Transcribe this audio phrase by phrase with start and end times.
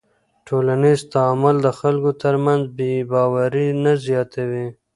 [0.47, 4.67] ټولنیز تعامل د خلکو تر منځ بېباوري نه زیاتوي.